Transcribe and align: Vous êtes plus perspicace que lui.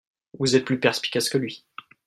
Vous 0.39 0.55
êtes 0.55 0.65
plus 0.65 0.79
perspicace 0.79 1.29
que 1.29 1.37
lui. 1.37 1.63